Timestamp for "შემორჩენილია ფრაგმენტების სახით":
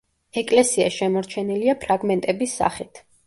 0.95-3.05